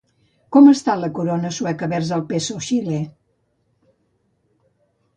[0.55, 3.05] Com està la corona sueca vers peso xilè?